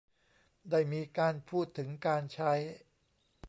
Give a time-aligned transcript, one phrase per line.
[0.69, 2.53] ได้มีการพูดถึงการใช้